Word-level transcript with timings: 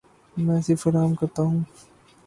میں 0.37 0.61
صرف 0.61 0.87
آرام 0.87 1.13
کرتا 1.15 1.43
ہوں۔ 1.43 1.59